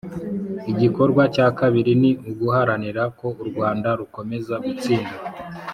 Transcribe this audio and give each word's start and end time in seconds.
Igikorwa 0.71 1.21
cya 1.35 1.47
kabiri 1.59 1.91
ni 2.01 2.11
uguharanira 2.29 3.03
ko 3.19 3.27
u 3.41 3.43
Rwanda 3.49 3.89
rukomeza 3.99 4.55
gutsinda 4.65 5.15